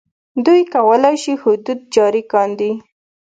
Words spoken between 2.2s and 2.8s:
کاندي.